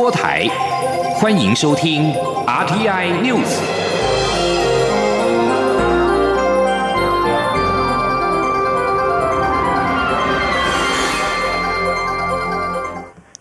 [0.00, 0.48] 播台，
[1.16, 2.10] 欢迎收听
[2.46, 3.60] RTI News。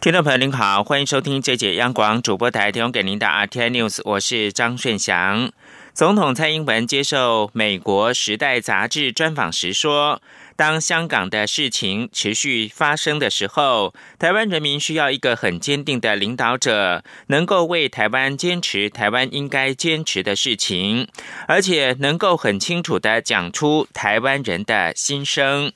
[0.02, 5.54] 听众朋友您好，欢迎收听这节央广主播台提供给您的 RTI News，我是张顺祥。
[5.94, 10.22] 总统蔡英文接受美国《时代》杂志专访时说。
[10.60, 21.08] 当香港的事情持续发生的时候，台湾人民需要一个很坚定的领导者，能够为台湾坚持台湾应该坚持的事情，
[21.48, 25.72] 而且能够很清楚的讲出台湾人的心声。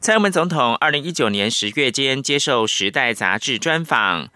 [0.00, 4.28] 蔡英文总统二零一九年十月间接受《时代》杂志专访，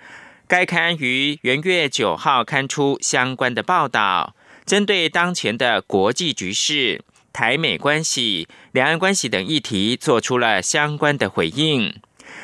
[0.49, 4.35] 该刊于元月九号刊出相关的报道，
[4.67, 7.05] 针对当前的国际局势。
[7.33, 11.95] 台美关系、两岸关系等议题做出了相关的回应。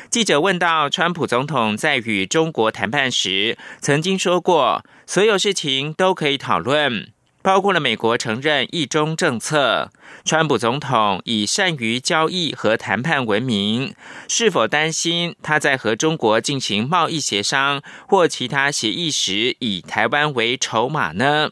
[0.09, 9.91] 记者问到，川普总统在与中国谈判时曾经说过，所有事情都可以讨论，包括了美国承认一中政策。
[10.23, 13.93] 川普总统以善于交易和谈判闻名，
[14.29, 21.51] 是否担心他在和中国进行贸易协商或其他协议时，以台湾为筹码呢？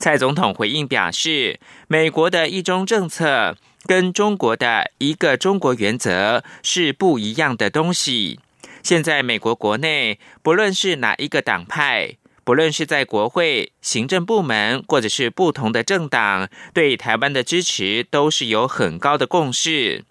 [0.00, 3.56] 蔡总统回应表示，美国的一中政策
[3.90, 8.38] 跟中国的一个中国原则是不一样的东西。
[8.84, 20.04] 现在美国国内，不论是哪一个党派，不论是在国会、行政部门，或者是不同的政党，对台湾的支持都是有很高的共识。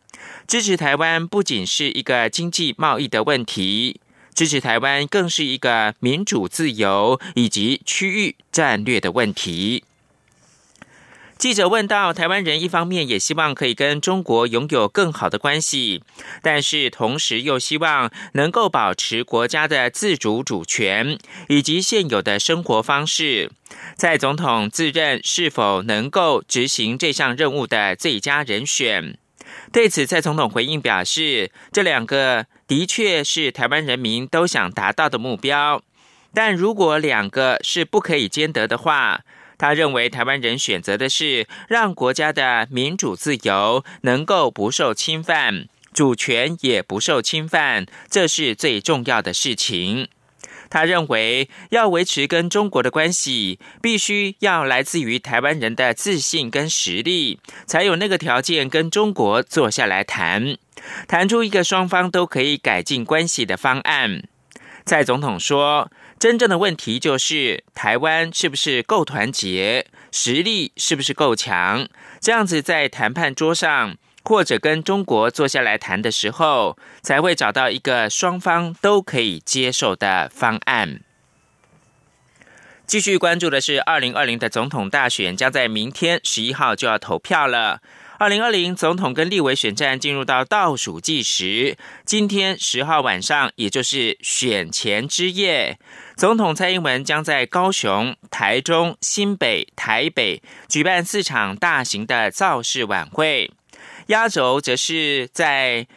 [0.45, 4.02] 支持台湾不仅是一个经济贸易的问题。
[4.36, 9.86] 支持台湾更是一个民主自由以及区域战略的问题。
[11.39, 16.03] 记者问到，台湾人一方面也希望可以跟中国拥有更好的关系，
[16.41, 23.49] 但是同时又希望能够保持国家的自主主权以及现有的生活方式。
[23.95, 29.17] 在总统自认是否能够执行这项任务的最佳人选？
[29.71, 35.81] 对此，蔡总统回应表示，这两个的确是台湾人民都想达到的目标，
[36.33, 39.21] 但如果两个是不可以兼得的话，
[39.59, 50.08] 他认为台湾人选择的是让国家的民主自由能够不受侵犯，主权也不受侵犯，这是最重要的事情。
[50.71, 60.58] 他认为，要维持跟中国的关系，必须要来自于台湾人的自信跟实力，才有那个条件跟中国坐下来谈，
[61.08, 64.23] 谈出一个双方都可以改进关系的方案。
[64.86, 71.87] 蔡总统说，真正的问题就是台湾是不是够团结，实力是不是够强，
[72.19, 73.95] 这样子在谈判桌上。
[74.25, 80.99] 或者跟中国坐下来谈的时候，才会找到一个双方都可以接受的方案。
[82.85, 87.81] 继续关注的是，二零二零的总统大选将在明天十一号就要投票了。
[88.19, 95.79] 二零二零总统跟立委选战进入到倒数计时，今天十号晚上，也就是选前之夜，
[96.19, 103.49] 总统蔡英文将在高雄、台中、新北、台北举办四场大型的造势晚会。
[104.07, 105.87] 压轴则是在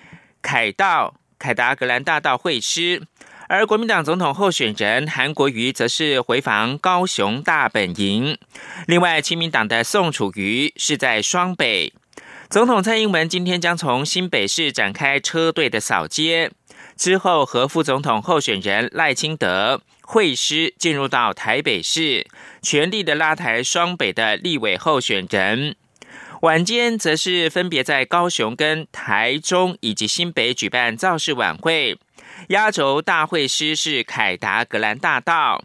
[0.41, 3.03] 凯道凯达格兰大道会师，
[3.49, 8.39] 而国民党总统候选人韩国瑜则是回访高雄大本营。
[8.87, 11.93] 另外，亲民党的宋楚瑜是在双北。
[12.49, 16.53] 总统蔡英文今天将从新北市展开车队的扫街，
[16.97, 19.81] 之后和副总统候选人赖清德
[20.13, 22.27] 会师，进入到台北市，
[22.61, 25.75] 全力的拉抬双北的立委候选人。
[26.43, 31.97] 晚间则是分别在高雄、跟台中以及新北举办造势晚会，
[32.49, 35.65] 压轴大会师是凯达格兰大道。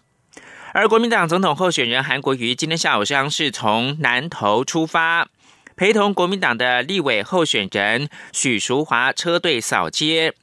[0.74, 5.28] 而国民党总统候选人韩国瑜今天下午将是从南投出发，
[5.75, 10.34] 陪同国民党的立委候选人许淑华车队扫街。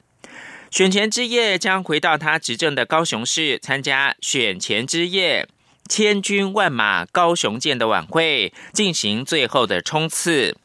[0.75, 5.47] 选前之夜将回到他执政的高雄市参加选前之夜。
[5.87, 10.57] 千军万马高雄舰的晚会进行最后的冲刺。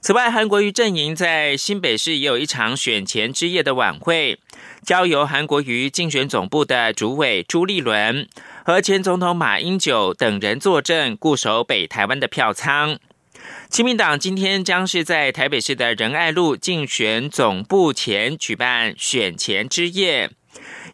[0.00, 4.38] 此外，韩国瑜阵营在新北市也有一场选前之夜的晚会，
[4.84, 8.28] 交由韩国瑜竞选总部的主委朱立伦
[8.64, 13.00] 和前总统马英九等人坐镇，固守北台湾的票仓。
[13.70, 20.30] 亲民党今天将是在台北市的仁爱路竞选总部前举办选前之夜。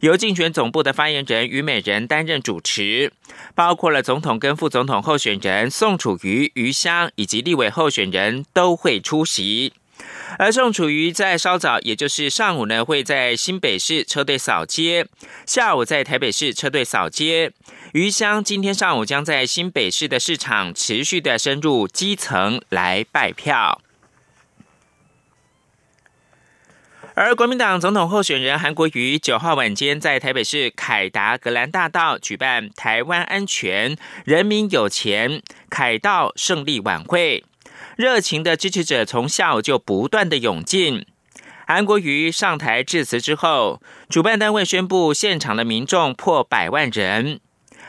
[0.00, 3.12] 由竞选总部的发言人虞美人担任主持，
[3.54, 9.72] 包括了总统跟副总统候选人宋楚瑜、余香以及立委候选人都会出席。
[10.36, 15.06] 而宋楚瑜在稍早，也就是上午呢，会在新北市车队扫街，
[15.46, 17.52] 下午在台北市车队扫街。
[17.94, 23.80] 余香今天上午将在新北市的市场持续的深入基层来拜票。
[27.14, 35.40] 而国民党总统候选人韩国瑜九号晚间在台北市凯达格兰大道举办台湾安全、人民有钱
[35.70, 37.44] 凯道胜利晚会，
[37.96, 41.06] 热情的支持者从下午就不断的涌进。
[41.64, 47.38] 韩国瑜上台致辞之后，主办单位宣布现场的民众破百万人。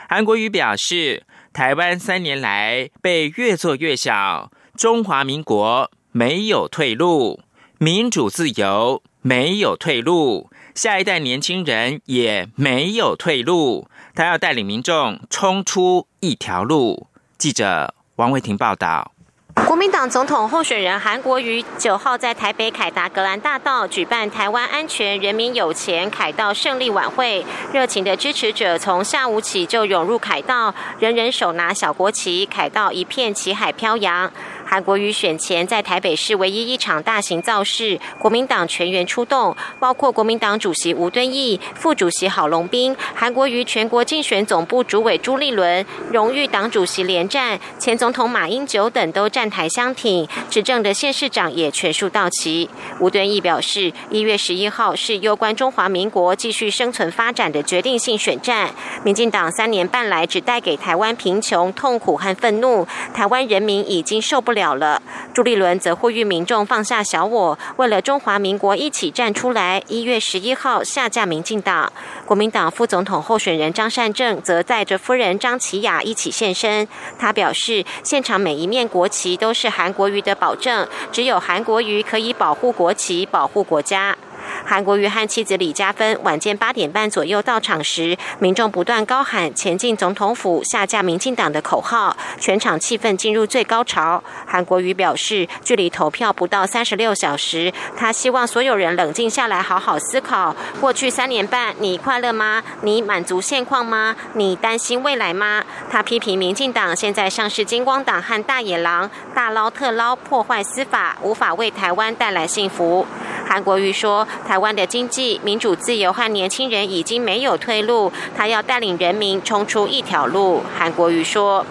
[0.08, 7.40] 韩国瑜表示，台湾三年来被越做越小，中华民国没有退路，
[7.78, 13.88] 民主自由没有退路，下一代年轻人也没有退路。
[14.14, 17.08] 他要带领民众冲出一条路。
[17.36, 19.15] 记者王维婷报道。
[19.64, 34.30] 国民党总统候选人韩国瑜九号在台北凯达格兰大道举办台湾安全、人民有钱凯道胜利晚会，热情的支持者从下午起就涌入凯道，人人手拿小国旗，凯道一片旗海飘扬。
[34.68, 52.68] 韩国瑜选前在台北市唯一一场大型造势，国民党全员出动，包括国民党主席吴敦义、副主席郝龙斌、韩国瑜全国竞选总部主委朱立伦、荣誉党主席连战、前总统马英九等都站台相挺，执政的县市长也全数到齐。
[52.98, 58.74] 吴敦义表示，一月十一号是攸关中华民国继续生存发展的决定性选战，
[59.04, 62.84] 民进党三年半来只带给台湾贫穷、痛苦和愤怒，
[63.14, 64.55] 台湾人民已经受不。
[64.55, 65.00] 了了了，
[65.32, 69.82] 朱立伦则呼吁民众放下小我，为了中华民国一起站出来。
[69.86, 71.92] 一月十一号下架民进党，
[72.24, 76.88] 国民党副总统候选人张善政则载着夫人张琪雅一起现身。
[77.18, 84.16] 他表示，现场每一面国旗都是韩国瑜的保证，只有韩国瑜可以保护国旗，保护国家。
[84.64, 94.22] 韩国瑜和妻子李嘉芬晚间八点半左右到场时，民众不断高喊“前进总统府，下架民进党”的口号，全场气氛进入最高潮。
[94.46, 102.62] 韩国瑜表示，距离投票不到三十六小时，他希望所有人冷静下来，好好思考：过去三年半，你快乐吗？
[102.82, 104.16] 你满足现况吗？
[104.34, 105.62] 你担心未来吗？
[105.90, 113.06] 他批评民进党现在像是金光党和大野狼，大捞特捞，破坏司法，无法为台湾带来幸福。
[113.48, 121.64] 韩国瑜说：“台湾的经济、民主、自由和年轻人已经没有退路，他要带领人民冲出一条路。”韩国瑜说：“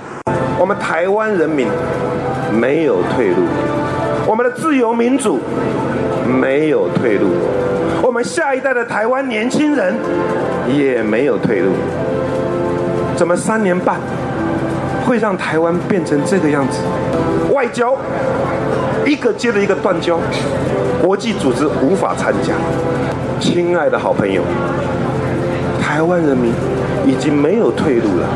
[0.58, 1.68] 我们台湾人民
[2.52, 3.44] 没有退路，
[4.26, 5.40] 我们的自由民主
[6.26, 7.30] 没有退路，
[8.02, 9.96] 我们下一代的台湾年轻人
[10.68, 11.72] 也没有退路。
[13.16, 14.00] 怎么三年半
[15.06, 16.80] 会让台湾变成这个样子？
[17.54, 17.96] 外交
[19.06, 20.20] 一个接着一个断交。”
[21.06, 22.56] 国际组织无法参加，
[23.40, 24.42] 亲爱的好朋友，
[25.80, 26.52] 台湾人民
[27.06, 28.28] 已经没有退路了。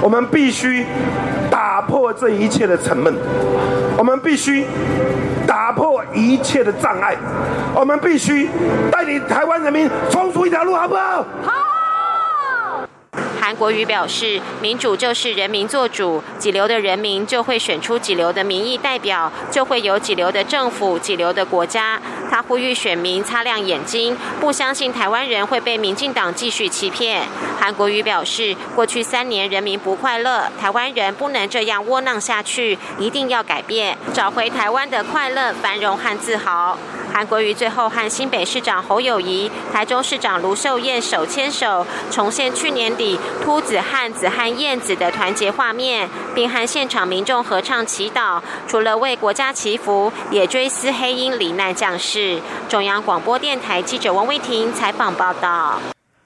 [0.00, 0.86] 我们必须
[1.50, 3.12] 打破这一切的沉闷，
[3.98, 4.64] 我们必须
[5.46, 7.14] 打破一切的障碍，
[7.74, 8.48] 我们必须
[8.90, 11.16] 带领台湾人民冲出一条路，好不好？
[11.42, 11.63] 好。
[13.44, 22.00] 韩国瑜表示，民主就是人民做主，几流的人民就会选出几流的民意代表，就会有几流的政府、几流的国家。
[22.30, 27.28] 他呼吁选民擦亮眼睛，不相信台湾人会被民进党继续欺骗。
[27.60, 36.78] 韩国瑜表示，过去三年人民不快乐，台湾人不能这样窝囊下去，一定要改变，找回台湾的快乐、繁荣和自豪。
[37.14, 48.42] 韩国瑜最后和新北市长侯友谊、台中市长卢秀燕手牵手，重现去年底秃子、汉子和燕子的团结画面，并和现场民众合唱祈祷。
[48.66, 52.40] 除了为国家祈福，也追思黑鹰罹难将士。
[52.68, 55.80] 中央广播电台记者王威婷采访报道。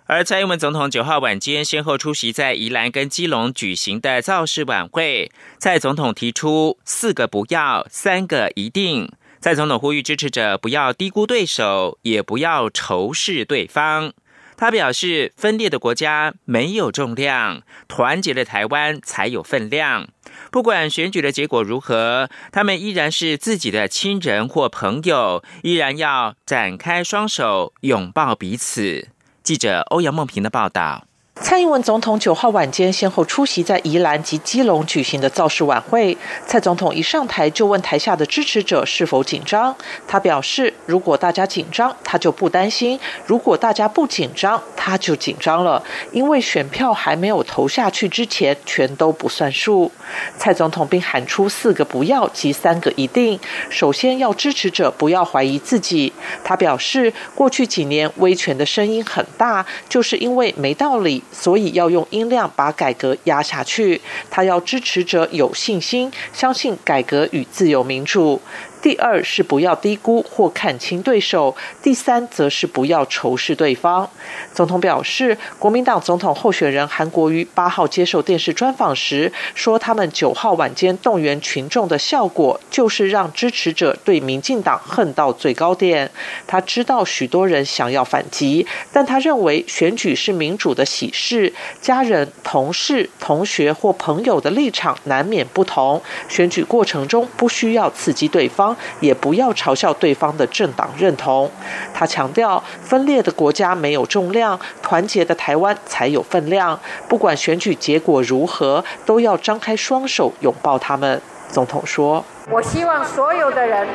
[0.07, 9.12] 而蔡英文总统九号晚间先后出席在宜兰跟基隆举行的造势晚会，蔡总统提出四个不要，三个一定。
[9.40, 14.12] 蔡总统呼吁支持者不要低估对手，也不要仇视对方。
[14.57, 20.09] 他表示，分裂的国家没有重量，团结的台湾才有分量。
[20.50, 29.09] 不管选举的结果如何，他们依然是自己的亲人或朋友，依然要展开双手拥抱彼此。
[29.45, 31.08] 记者欧阳梦平的报道。
[31.40, 36.16] 蔡英文总统九号晚间先后出席在宜兰及基隆举行的造势晚会。
[36.47, 39.75] 蔡总统一上台就问台下的支持者是否紧张。
[40.09, 45.83] 他表示，如果大家紧张，他就不担心；如果大家不紧张，他就紧张了。
[46.11, 49.90] 因为选票还没有投下去之前，全都不算数。
[50.37, 53.38] 蔡总统并喊出四个不要及三个一定。
[53.71, 56.12] 首先要支持者不要怀疑自己。
[56.42, 61.23] 他表示，过去几年威权的声音很大，就是因为没道理。
[61.33, 64.01] 所以要用音量把改革压下去。
[64.31, 68.41] 他要支持者有信心，相信改革与自由民主。
[68.81, 74.09] 第二是不要低估或看清对手，第三则是不要仇视对方。
[74.55, 86.11] 总统表示，国民党总统候选人韩国瑜八号接受电视专访时说，他们九号晚间动员群众的效果，就是让支持者对民进党恨到最高点。
[86.47, 98.68] 他知道许多人想要反击，但他认为选举是民主的喜事，家人、同事、同学或朋友的立场难免不同，选举过程中不需要刺激对方。
[99.01, 101.51] 也不要嘲笑对方的政党认同。
[101.93, 106.79] 他强调，分裂的国家没有重量，团结的台湾才有分量。
[107.09, 111.21] 不管选举结果如何，都要张开双手拥抱他们。
[111.51, 112.23] 总统说
[112.53, 113.89] ：“我希望所有的人，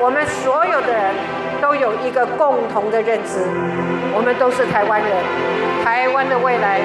[0.00, 1.14] 我们所有的人
[1.60, 3.46] 都有一个共同的认知，
[4.14, 5.63] 我们都是台湾人。
[5.84, 6.80] 台湾的未来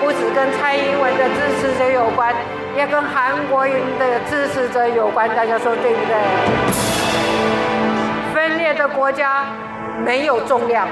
[0.00, 2.32] 不只跟蔡英文的支持者有关。”
[2.76, 6.16] 也跟韩国人的支持者有关，大家说对不对？
[8.34, 9.46] 分裂的国家
[10.04, 10.84] 没有重量，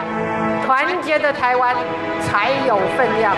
[0.64, 1.74] 团结的台湾
[2.20, 3.34] 才有分量。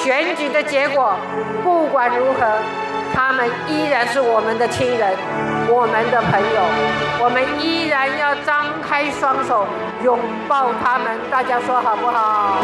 [0.00, 1.16] 选举的结果
[1.64, 2.46] 不管如何，
[3.12, 5.10] 他们依然是我们的亲人，
[5.68, 6.62] 我们的朋友，
[7.20, 9.66] 我们依然要张开双手
[10.04, 11.18] 拥抱他们。
[11.32, 12.58] 大家说好不好？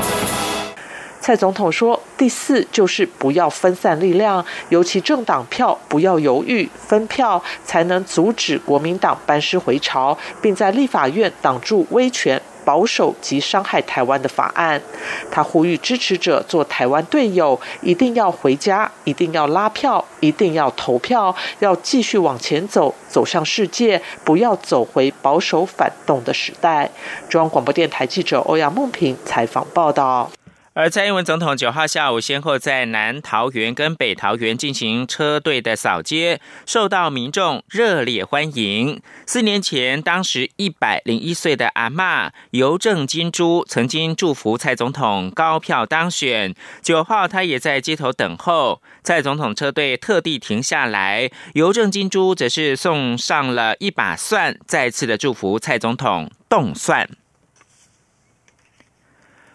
[1.23, 14.83] 蔡总统说：“第四就是不要分散力量，尤其政党票不要犹豫，分票才能阻止国民党班师回朝，并在立法院挡住威权、保守及伤害台湾的法案。”
[15.31, 26.91] 他呼吁支持者做台湾队友，一定要回家，一定要拉票，一定要投票，要继续往前走，走向世界，不要走回保守反动的时代。
[27.29, 30.29] 中央广播电台记者欧阳梦平采访报道。
[30.75, 39.03] 而蔡英文总统九号下午先后在南桃园跟北桃园进行车队的扫街，受到民众热烈欢迎。
[39.27, 46.55] 四年前，当时一百零一岁的阿嬷邮政金珠曾经祝福蔡总统高票当选。
[46.81, 57.11] 九号，他也在街头等候，蔡总统车队特地停下来，邮政金珠则是送上了一把蒜，再次的祝福蔡总统动蒜。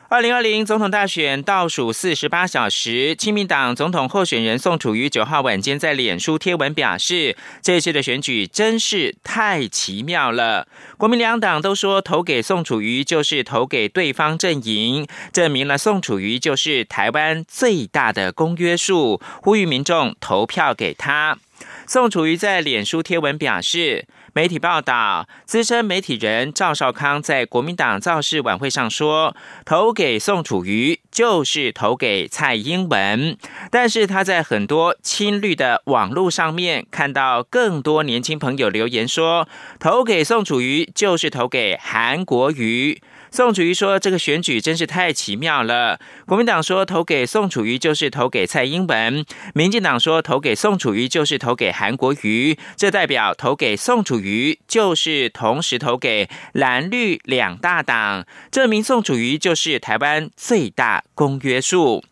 [0.09, 10.65] 二零二零总统大选倒数四十八小时，亲民党总统候选人宋楚瑜九号晚间在脸书贴文表示，这次的选举真是太奇妙了。
[10.95, 21.37] 国民两党都说投给宋楚瑜就是投给对方阵营，证明了宋楚瑜就是台湾最大的公约数，呼吁民众投票给他。
[21.85, 24.05] 宋楚瑜在脸书贴文表示。
[24.37, 33.35] 媒体报道，资深媒体人赵少康在国民党造势晚会上说：“投给宋楚瑜就是投给蔡英文。”
[33.71, 39.49] 但是他在很多亲绿的网络上面看到更多年轻朋友留言说
[39.81, 62.03] ：“投给宋楚瑜就是投给韩国瑜。”宋楚瑜说：“这个选举真是太奇妙了。”国民党说：“投给宋楚瑜就是投给蔡英文。”民进党说：“投给宋楚瑜就是投给韩国瑜。”这代表投给宋楚瑜就是同时投给蓝绿两大党，证明宋楚瑜就是台湾最大公约数。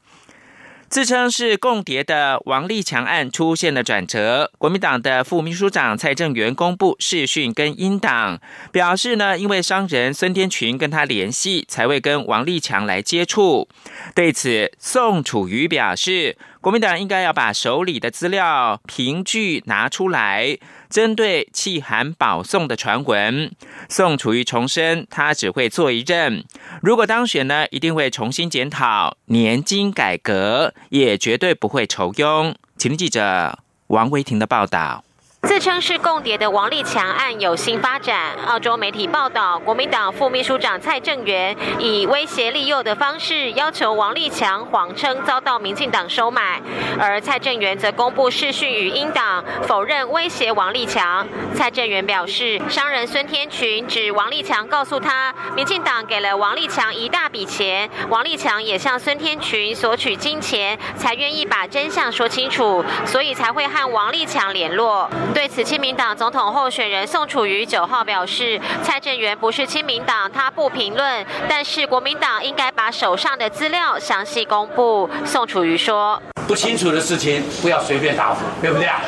[0.88, 8.40] 自称是共谍的王立强案出现了转折，国民党的副秘书长蔡正元公布视讯跟英党，
[8.72, 13.68] 表示呢，因为商人孙天群跟他联系，才会跟王立强来接触。
[14.14, 16.38] 对此，宋楚瑜表示。
[16.66, 20.58] 国民党应该要把手里的资料凭据拿出来，
[20.90, 23.52] 针对弃韩保宋的传闻，
[23.88, 26.44] 宋楚瑜重申他只会做一任，
[26.82, 32.54] 如果当选呢，一定会重新检讨年金改革，也绝对不会酬庸。
[32.78, 35.05] 请听记者王维婷的报道。
[35.46, 38.32] 自称是共谍的王立强案有新发展。
[38.48, 46.60] 澳洲媒体报道，国民党副秘书长蔡正元以威胁利诱的方式要求王立强谎称遭到民进党收买，
[47.00, 51.26] 而蔡正元则公布视讯语音档，否认威胁王立强。
[51.54, 65.08] 蔡正元表示，商人孙天群指王立强告诉他，民进党给了王立强一大笔钱，王立强也向孙天群索取金钱，才愿意把真相说清楚，所以才会和王立强联络。
[65.36, 71.26] 对此，亲民党总统候选人宋楚瑜九号表示，蔡正元不是亲民党，他不评论。
[71.50, 75.10] 但是国民党应该把手上的资料详细公布。
[75.26, 79.02] 宋楚瑜说：“不清楚的事情不要随便答复，对不对啊？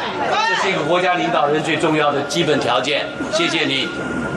[0.49, 3.05] 这是一个国家领导人最重要的基本条件。
[3.31, 3.87] 谢谢你，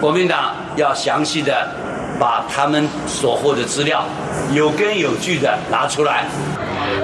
[0.00, 1.68] 国民党要详细的
[2.20, 4.04] 把他们所获的资料
[4.52, 6.26] 有根有据的拿出来。”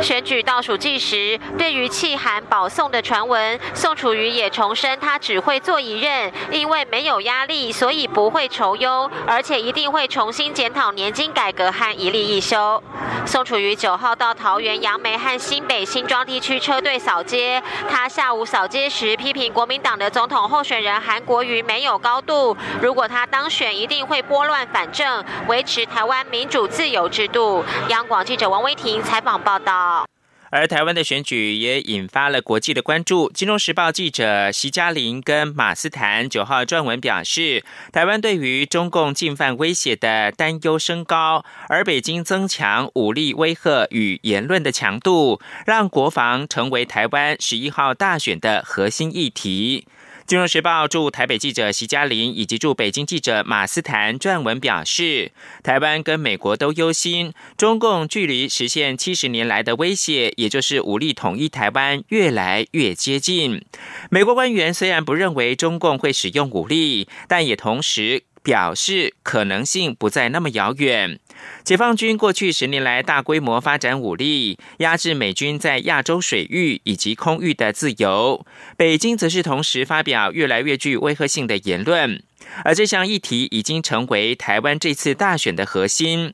[0.03, 12.83] 选举倒数计时，对于弃韩保送的传闻，宋楚瑜也重申他只会做一任，因为没有压力，所以不会愁忧，而且一定会重新检讨年金改革和一例一休。
[13.25, 25.06] 宋楚瑜九号到桃园杨梅和新北新庄地区车队扫街，他下午扫街时批评国民党的总统候选人韩国瑜没有高度，如果他当选，一定会拨乱反正，
[25.49, 27.65] 维持台湾民主自由制度。
[27.89, 30.07] 央广记者王威婷采访报道。
[30.49, 33.29] 而台湾的选举也引发了国际的关注。
[33.33, 49.89] 《金融时报》记者席嘉玲跟马斯坦九号撰文表示，台湾对于中共进犯威胁的担忧升高，而北京增强武力威吓与言论的强度，让国防成为台湾十一号大选的核心议题。
[50.26, 55.30] 金融时报驻台北记者席嘉玲以及驻北京记者马斯坦撰文表示，
[55.62, 63.64] 台湾跟美国都忧心，中共距离实现七十年来的威胁，也就是武力统一台湾，越来越接近。
[64.11, 68.25] 美国官员虽然不认为中共会使用武力，但也同时。
[68.47, 71.18] 表示可能性不再那么遥远。
[71.64, 78.47] 解放军过去十年来大规模发展武力，压制美军在亚洲水域以及空域的自由。
[78.76, 82.23] 北京则是同时发表越来越具威吓性的言论，
[82.64, 86.33] 而这项议题已经成为台湾这次大选的核心。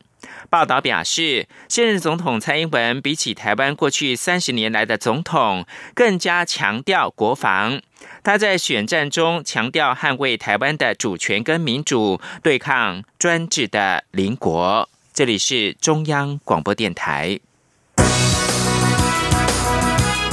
[0.49, 7.81] 报道表示，现任总统蔡英文比起台湾过去三十年来的总统，更加强调国防。
[8.23, 14.89] 他在选战中强调捍卫台湾的主权跟民主，对抗专制的邻国。
[15.15, 17.39] 这里是中央广播电台。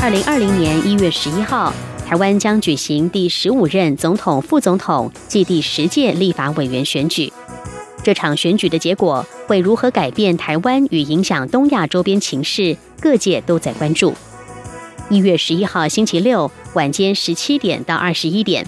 [0.01, 1.73] 二零二零年一月十一号，
[2.07, 7.33] 台湾将举行第十五任总统、副总统暨第十届立法委员选举。
[8.01, 12.77] 这场选举的结果会如何改变台湾与影响东亚周边情势？
[13.01, 14.13] 各界都在关注。
[15.09, 18.65] 一月十一号星期六晚间十七点到二十一点，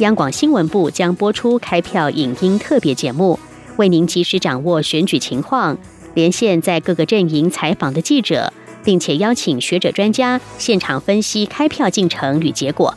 [0.00, 3.40] 央广新闻部将播出开票影音特别节目，
[3.78, 5.78] 为您及时掌握选举情况，
[6.14, 8.52] 连线在各个阵营采访的记者，
[8.84, 12.94] 并且邀请学者专家现场分析开票进程与结果。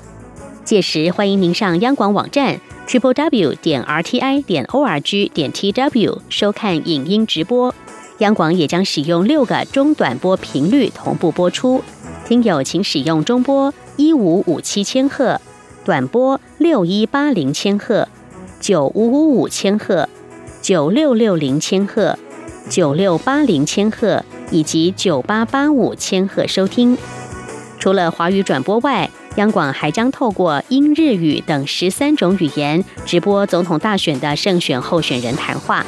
[0.66, 2.60] 届时欢迎您上央广网站。
[2.88, 7.74] triple w 点 r t i 点 o r g 点 t w 收看影音直播，
[8.18, 11.82] 央广也将使用六个中短波频率同步播出。
[12.28, 15.40] 听友请使用中波一五五七千赫、
[15.86, 18.10] 短波六一八零千赫、
[18.60, 20.10] 九五五五千赫、
[20.62, 22.18] 九六六零千赫、
[22.70, 26.96] 九六八零千赫以及九八八五千赫收听。
[27.80, 35.84] 除了华语转播外，央广还将透过英、日语等十三种语言直播总统大选的胜选候选人谈话。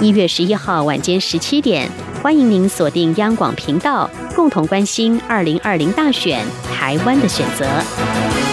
[0.00, 1.88] 一月十一号晚间十七点，
[2.20, 8.43] 欢迎您锁定央广频道，共同关心二零二零大选台湾的选择。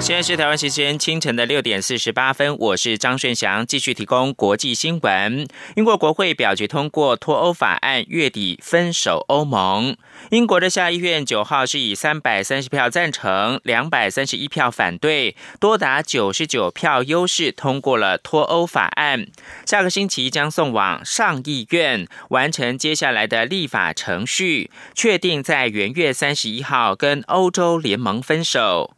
[0.00, 5.46] 现在是台湾时间清晨的六点四十八分，我是张顺祥，继续提供国际新闻。
[5.76, 9.94] 英国国会表决通过脱欧法案，月底分手欧盟。
[10.30, 19.26] 英国的下议院九号是以三百三十票赞成，两百三十一票反对，多达九十九票优势通过了脱欧法案。
[19.66, 28.94] 下个星期将送往上议院，完成接下来的立法程序，确定在元月三十一号跟欧洲联盟分手。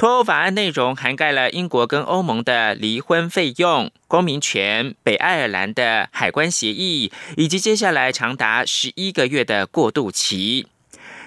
[0.00, 10.66] 脱欧法案内容涵盖了英国跟欧盟的离婚费用、公民权、北爱尔兰的海关协议，以及接下来长达十一个月的过渡期。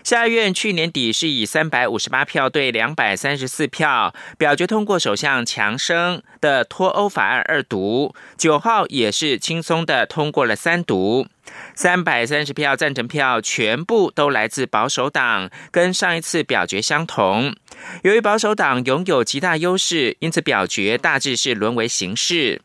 [0.04, 11.26] 下院去年底是以三百五十八票对两百三十四票表决通过首相强生的脱欧法案二读，九号也是轻松的通过了三读，
[11.74, 17.56] 三百三十票赞成票全部都来自保守党，跟上一次表决相同。
[18.04, 22.62] 由于保守党拥有极大优势，因此表决大致是沦为形式。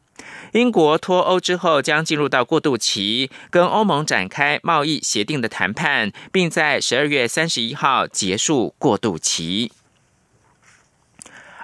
[0.59, 9.71] 英国脱欧之后将进入到过渡期，跟欧盟展开贸易协定的谈判，并在十二月三十一号结束过渡期。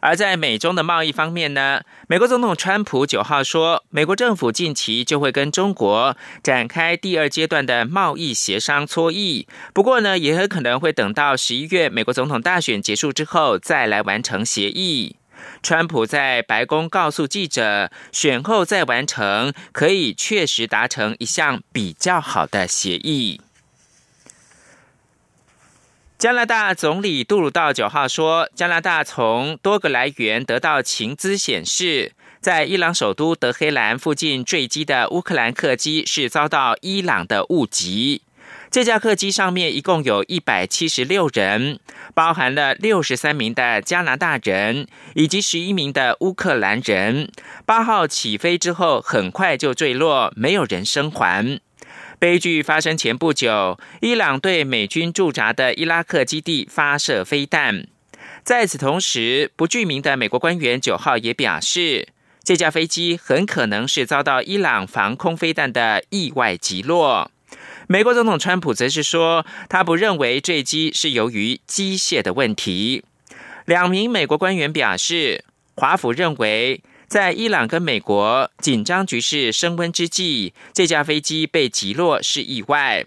[0.00, 15.16] 而在美中的贸易方面呢，美国总统川普九号说，美国政府近期就会跟中国展开第二阶段的贸易协商磋议，不过呢，也很可能会等到十一月美国总统大选结束之后再来完成协议。
[15.62, 23.40] 川普在白宫告诉记者，选后再完成，可以确实达成一项比较好的协议。
[26.16, 38.22] 加拿大总理杜鲁道九号说，加拿大从多个来源得到情资显示，在伊朗首都德黑兰附近坠机的乌克兰客机是遭到伊朗的误击。
[38.74, 41.78] 这架客机上面一共有一百七十六人，
[42.12, 47.30] 包含了六十三名的加拿大人以及十一名的乌克兰人。
[47.64, 51.60] 八号起飞之后，很快就坠落，没有人生还。
[52.18, 57.86] 悲剧发生前不久，伊朗对美军驻扎的伊拉克基地发射飞弹。
[58.42, 62.08] 在此同时，不具名的美国官员九号也表示，
[62.42, 67.30] 这架飞机很可能是遭到伊朗防空飞弹的意外击落。
[67.86, 73.04] 美国总统川普则是说，他不认为坠机是由于机械的问题。
[73.66, 75.44] 两名美国官员表示，
[75.76, 83.04] 华府认为，在伊朗跟美国紧张局势升温之际，这架飞机被击落是意外。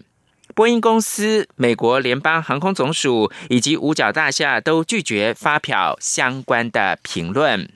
[0.54, 7.68] 波音公司、美国联邦航空总署以及五角大厦都拒绝发表相关的评论。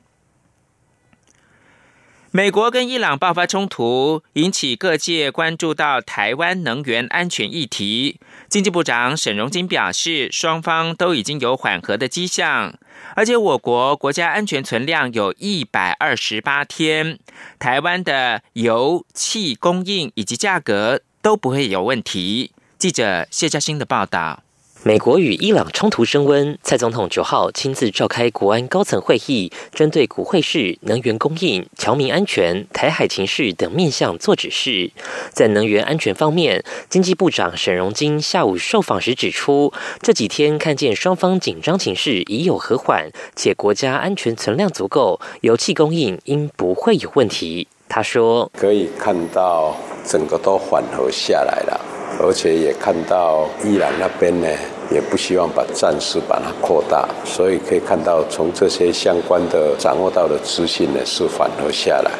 [2.34, 8.18] 美国跟伊朗爆发冲突，引起各界关注到台湾能源安全议题。
[8.48, 12.72] 经济部长沈荣金表示，双方都已经有缓和的迹象，
[13.14, 17.18] 而且我国国家安全存量有一百二十八天，
[17.58, 22.52] 台湾的油气供应以及价格都不会有问题。
[22.78, 24.42] 记者谢嘉欣的报道。
[24.84, 34.90] 美国与伊朗冲突升温，蔡总统九号亲自召开国安高层会议，针对股汇市、能源供应、侨民安全、台海情势等面向做指示。
[35.30, 47.68] 在能源安全方面，经济部长沈荣金下午受访时指出，这几天看见双方紧张情势已有和缓，且国家安全存量足够，油气供应应不会有问题。
[47.88, 51.80] 他说：“可以看到整个都缓和下来了。”
[52.20, 54.48] 而且也看到伊朗那边呢，
[54.90, 62.10] 也不希望把战事把它扩大，所以可以看到从这些相关的掌握到的资讯呢是缓和下来。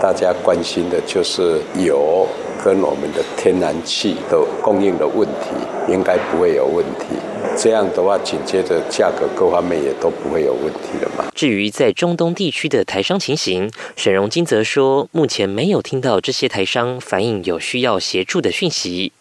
[0.00, 2.26] 大家关心的就是油
[2.62, 5.56] 跟我们的天然气的供应的问题，
[5.88, 7.16] 应该不会有问题。
[7.56, 11.24] 这样的话，紧接着价格各方面也都不会有问题了嘛。
[11.34, 19.12] 至于在中东地区的台商情形，沈荣金则说，目前没有听到这些台商反映有需要协助的讯息。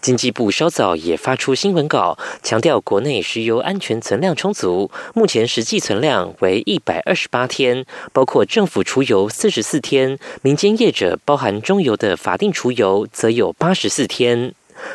[0.00, 14.54] 经济部稍早也发出新闻稿，强调国内石油安全存量充足，目前实际存量为一百二十八天，包括政府储油四十四天，民间业者包含中油的法定储油则有八十四天。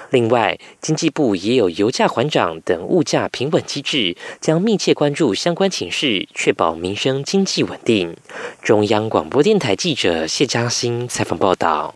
[0.10, 8.16] 另外，经济部也有油价缓涨等物价平稳机制，将密切关注相关情势，确保民生经济稳定。
[8.62, 11.96] 中央广播电台记者谢嘉欣采访报道。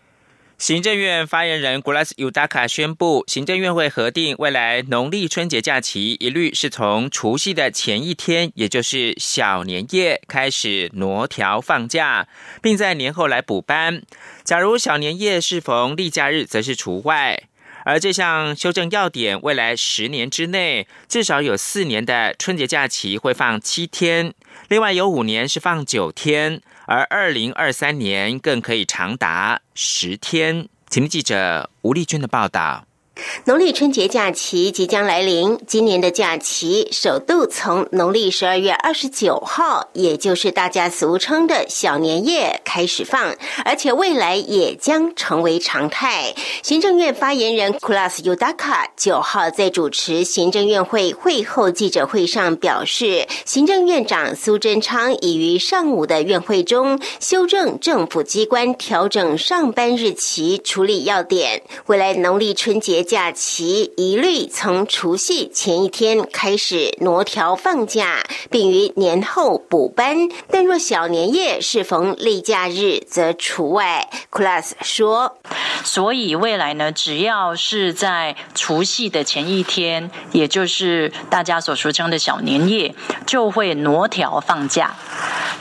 [0.58, 12.28] 行政院发言人古拉斯尤达卡宣布，行政院会核定未来农历春节假期一律是从除夕的前一天，也就是小年夜开始挪调放假，
[12.62, 14.04] 并在年后来补班。
[14.44, 17.42] 假如小年夜适逢例假日，则是除外。
[17.84, 24.34] 而这项修正要点，未来十年之内至少有四年的春节假期会放七天，
[24.70, 30.68] 另外有五年是放九天，而二零二三年更可以长达十天。
[30.90, 32.86] 请听记者吴丽君的报道。
[33.46, 46.34] 农历春节假期即将来临，今年的假期首度从农历十二月二十九号，也就是大家俗称的小年夜开始放，而且未来也将成为常态。
[46.64, 63.32] 行政院发言人 Kulas Udaka 九号在主持行政院会会后记者会上表示，行政院长苏贞昌已于上午的院会中修正政府机关调整上班日期处理要点，未来农历春节假。
[63.34, 70.30] 期一律从除夕前一天开始挪调放假，并于年后补班。
[70.50, 74.10] 但若小年夜适逢例假日，则除外。
[74.30, 75.38] Class 说，
[75.84, 82.94] 所以未来呢，只要是在除夕的前一天，也就是大家所俗称的小年夜，
[83.26, 84.96] 就会挪调放假。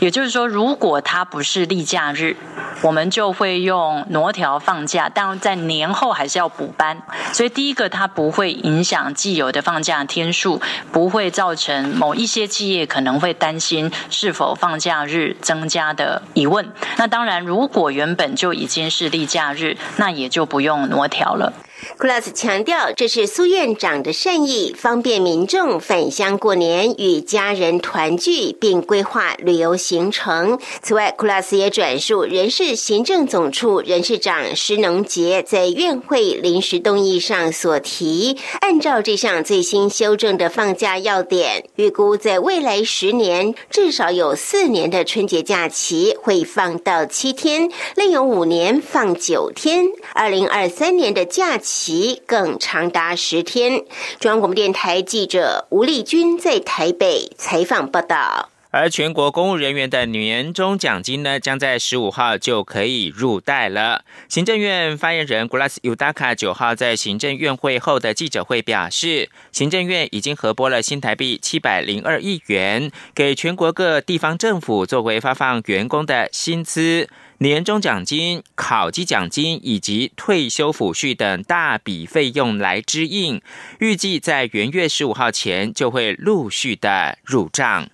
[0.00, 2.36] 也就是说，如果它不是例假日，
[2.82, 7.02] 我们就会用挪调放假，但在年后还是要补班。
[7.40, 10.61] 所以第一个，它不会影响既有的放假天数，
[10.92, 16.70] 不会造成某一些企业可能会担心是否放假日增加的疑问。
[16.98, 21.50] 那当然，如果原本就已经是例假日，那也就不用挪调了。
[21.98, 30.58] Class 强调，这是苏院长的善意，方便民众返乡过年，与家人团聚，并规划旅游行程。
[30.82, 49.86] 此外，Class 也转述人事行政总处人事长施能杰在院会临时动议上所提，按照这项最新修正的放假要点，预估在未来十年至少有四年的春节假期会放到七天，另有五年放九天。
[50.14, 51.69] 二零二三年的假期。
[51.70, 53.85] 期更长达十天。
[54.18, 58.50] 中央广播电台记者吴丽君在台北采访报道。
[58.72, 64.04] 而全国公务人员的年终奖金呢，将在十五号就可以入袋了。
[64.28, 77.09] 行政院发言人 Glass Udaka 九号在行政院会后的记者会表示，行政院已经核拨了新台币七百零二亿元，给全国各地方政府作为发放员工的薪资。
[77.42, 83.40] 年终奖金、考绩奖金以及退休抚恤等大笔费用来支应，
[83.79, 87.88] 预计在元月十五号前就会陆续的入账。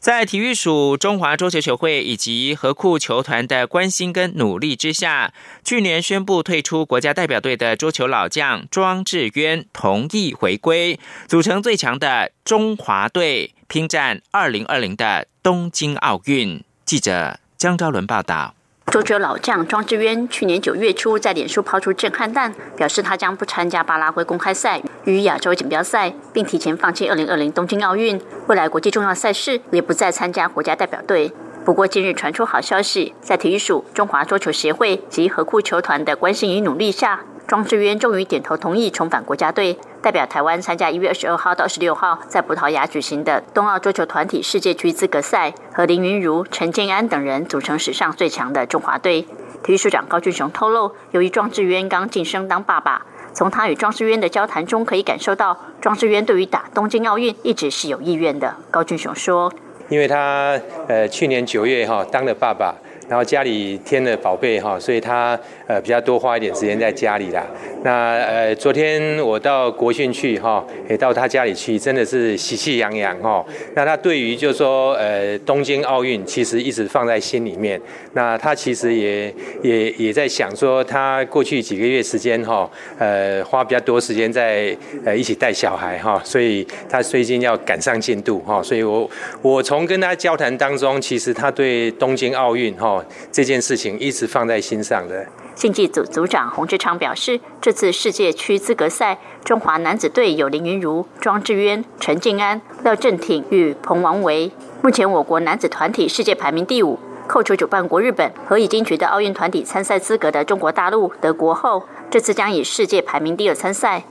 [0.00, 5.32] 在体育署、中华桌球协会以及和库球团的关心跟努力之下，
[5.64, 16.60] 去年宣布退出国家代表队的桌球老将庄智渊同意回归，组成最强的中华队，拼战二零二零的东京奥运。
[16.84, 17.38] 记者。
[17.64, 18.54] 江昭伦报道，
[18.92, 31.32] 桌球老将庄智渊去年九月初在脸书抛出震撼弹，表示他将不参加巴拉圭公开赛与亚洲锦标赛，并提前放弃二零二零东京奥运未来国际重要赛事，也不再参加国家代表队。
[31.64, 37.20] 不过近日传出好消息，在体育署、中华桌球协会及和库球团的关心与努力下。
[37.46, 49.26] 庄智渊终于点头同意重返国家队，代表台湾参加一月二十二号到二十六号在葡萄牙举行的冬奥桌球团体世界区资格赛，和林云如、陈建安等人组成史上最强的中华队。
[49.62, 53.04] 体育署长高俊雄透露，由于庄智渊刚晋升当爸爸，
[53.34, 58.56] 从他与庄智渊的交谈中可以感受到，庄智渊对于打东京奥运一直是有意愿的。
[58.70, 59.52] 高俊雄说
[59.90, 62.74] ：“因为他呃去年九月哈当了爸爸。”
[63.08, 67.44] 然后家里添了宝贝哈，所以他呃比较多花一点时间在家里啦。
[67.82, 73.44] 那呃昨天我到国训去哈，也到他家里去，真的是喜气洋洋哈。
[73.74, 77.80] 那他对于就是说呃东京奥运其实一直放在心里面。
[78.14, 88.62] 那他其实也也也在想说，他过去几个月时间哈，呃花比较多时间在呃一起带小孩哈，所以他最近要赶上进度哈。
[88.62, 89.10] 所以我
[89.42, 92.93] 我从跟他交谈当中，其实他对东京奥运哈。
[93.32, 95.26] 这件事情一直放在心上的。
[95.54, 104.50] 竞技组组长洪志昌表示，这次世界区资格赛，中华男子队有林云如、庄智渊、陈静安、廖振挺与彭王维。
[104.82, 114.02] 目前我国男子团体世界排名第五，扣除主办国日本和已经取得奥运团体参赛资格的中国大陆、德国后，这次将以世界排名第二参赛。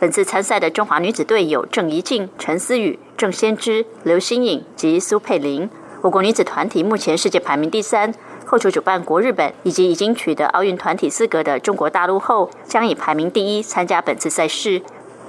[0.00, 5.70] 本次参赛的中华女子队有郑怡静、陈思雨、郑先知、刘欣颖及苏佩玲。
[6.02, 8.14] 我国女子团体目前世界排名第三。
[8.48, 14.80] 扣球主办国日本以及已经取得奥运团体资格的中国大陆后，将以排名第一参加本次赛事。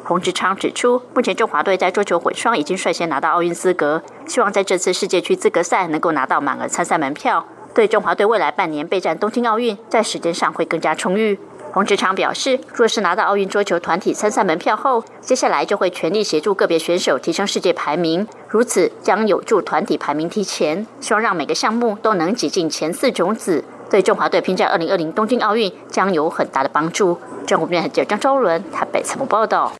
[0.06, 11.38] 洪志昌指出，目前中华队在桌球混双已经率先拿到奥运资格，希望在这次世界区资格赛能够拿到满额参赛门票，对中华队未来半年备战东京奥运，在时间上会更加充裕。
[11.72, 27.20] 洪志昌表示，若是拿到奥运桌球团体参赛门票后，接下来就会全力协助个别选手提升世界排名，如此将有助团体排名提前，希望让每个项目都能挤进前四种子，对中华队拼战二零二零东京奥运将有很大的帮助。
[27.46, 29.72] 中国电视记者张昭伦台北采访报道。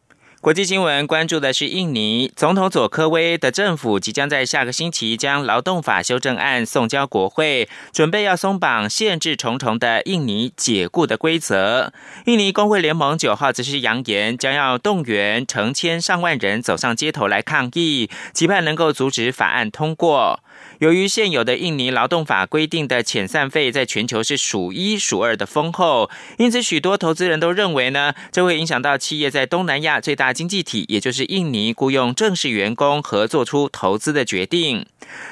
[0.42, 11.92] 国际新闻关注的是印尼总统佐科威的政府即将在下个星期将劳动法修正案送交国会，准备要松绑限制重重的印尼解雇的规则。
[12.26, 20.40] 印尼工会联盟九号则是扬言将要动员成千上万人走上街头来抗议，期盼能够阻止法案通过。
[20.80, 34.86] 由于现有的印尼劳动法规定的遣散费在全球是数一数二的丰厚，因此许多投资人都认为呢，这会影响到企业在东南亚最大经济体，也就是印尼雇佣正式员工和做出投资的决定。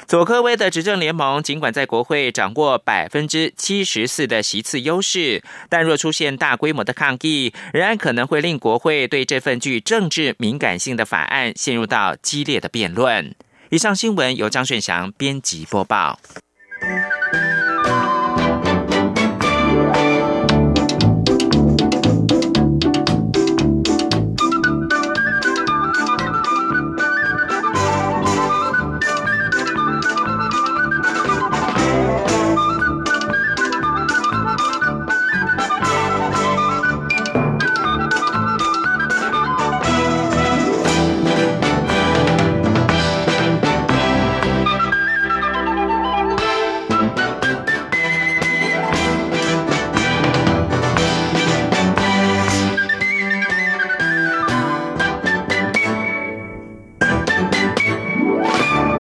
[0.06, 13.34] 佐科威的执政联盟尽管在国会掌握百分之七十四的席次优势，但若出现大规模的抗议，仍然可能会令国会对这份具政治敏感性的法案陷入到激烈的辩论。
[13.70, 16.18] 以上新闻由张炫翔编辑播报。